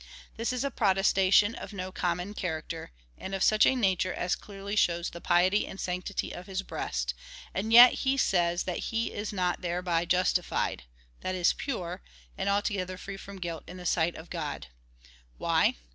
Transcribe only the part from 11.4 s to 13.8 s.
pure, and altogether free from guilt in